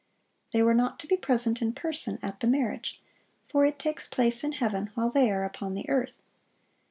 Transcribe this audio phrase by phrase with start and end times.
[0.51, 2.99] They were not to be present in person at the marriage;
[3.51, 6.17] for it takes place in heaven, while they are upon the earth.